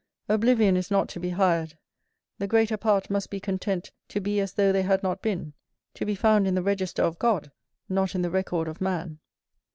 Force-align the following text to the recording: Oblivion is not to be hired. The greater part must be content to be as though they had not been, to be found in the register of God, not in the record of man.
Oblivion 0.27 0.75
is 0.77 0.89
not 0.89 1.09
to 1.09 1.19
be 1.19 1.29
hired. 1.29 1.77
The 2.39 2.47
greater 2.47 2.75
part 2.75 3.11
must 3.11 3.29
be 3.29 3.39
content 3.39 3.91
to 4.07 4.19
be 4.19 4.39
as 4.39 4.53
though 4.53 4.71
they 4.71 4.81
had 4.81 5.03
not 5.03 5.21
been, 5.21 5.53
to 5.93 6.05
be 6.07 6.15
found 6.15 6.47
in 6.47 6.55
the 6.55 6.63
register 6.63 7.03
of 7.03 7.19
God, 7.19 7.51
not 7.87 8.15
in 8.15 8.23
the 8.23 8.31
record 8.31 8.67
of 8.67 8.81
man. 8.81 9.19